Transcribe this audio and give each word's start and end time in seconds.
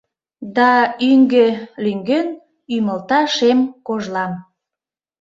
Да 0.55 0.71
ӱҥгӧ, 1.09 1.47
лӱҥген, 1.83 2.27
ӱмылта 2.75 3.21
шем 3.35 3.59
кожлам. 3.87 4.33